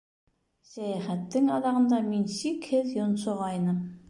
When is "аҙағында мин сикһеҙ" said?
1.57-2.93